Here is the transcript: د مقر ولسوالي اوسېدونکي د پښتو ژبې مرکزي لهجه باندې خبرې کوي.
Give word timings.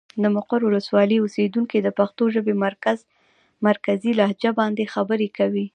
د 0.21 0.23
مقر 0.35 0.59
ولسوالي 0.63 1.17
اوسېدونکي 1.21 1.77
د 1.81 1.87
پښتو 1.99 2.23
ژبې 2.35 2.53
مرکزي 3.67 4.11
لهجه 4.19 4.51
باندې 4.59 4.91
خبرې 4.93 5.29
کوي. 5.37 5.65